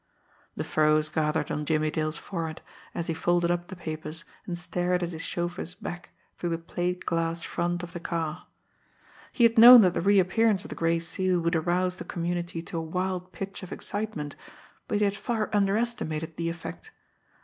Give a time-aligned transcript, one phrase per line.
[0.55, 2.63] The furrows gathered on Jimmie Dale's forehead,
[2.95, 7.05] as he folded up the papers, and stared at his chauffeur's back through the plate
[7.05, 8.47] glass front of the car.
[9.31, 12.79] He had known that the reappearance of the Gray Seal would arouse the community to
[12.79, 14.35] a wild pitch of excitement,
[14.87, 16.89] but he had far underestimated the effect.